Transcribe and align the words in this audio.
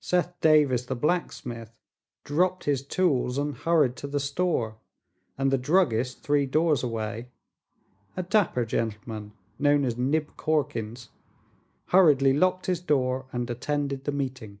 Seth 0.00 0.38
Davis, 0.42 0.84
the 0.84 0.94
blacksmith, 0.94 1.74
dropped 2.22 2.64
his 2.64 2.82
tools 2.86 3.38
and 3.38 3.56
hurried 3.56 3.96
to 3.96 4.06
the 4.06 4.20
store, 4.20 4.76
and 5.38 5.50
the 5.50 5.56
druggist 5.56 6.22
three 6.22 6.44
doors 6.44 6.82
away 6.82 7.28
a 8.14 8.22
dapper 8.22 8.66
gentleman 8.66 9.32
known 9.58 9.86
as 9.86 9.96
Nib 9.96 10.36
Corkins 10.36 11.08
hurriedly 11.86 12.34
locked 12.34 12.66
his 12.66 12.80
door 12.82 13.28
and 13.32 13.48
attended 13.48 14.04
the 14.04 14.12
meeting. 14.12 14.60